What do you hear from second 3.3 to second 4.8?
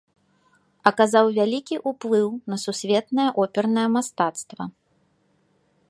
опернае мастацтва.